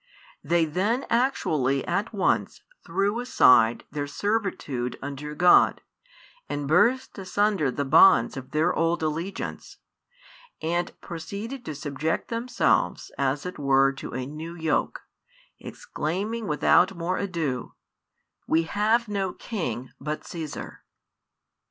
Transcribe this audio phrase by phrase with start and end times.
[0.43, 5.81] they then actually at once threw aside their servitude under God,
[6.49, 9.77] and burst asunder the bonds of their old allegiance,
[10.59, 15.01] and proceeded to subject themselves as it were to a new yoke,
[15.59, 17.75] exclaiming without more ado:
[18.47, 20.83] We have no king but Caesar.